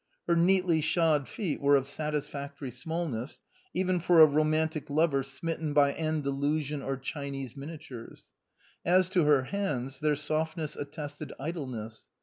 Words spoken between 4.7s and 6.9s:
lover smitten by Andalusian